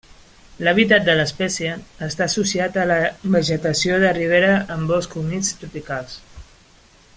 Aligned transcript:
L'hàbitat 0.67 1.03
de 1.09 1.13
l'espècie 1.19 1.75
està 2.07 2.25
associat 2.27 2.79
a 2.83 2.87
la 2.93 2.97
vegetació 3.37 4.01
de 4.05 4.15
ribera 4.19 4.51
en 4.77 4.89
boscs 4.95 5.23
humits 5.23 5.55
tropicals. 5.63 6.21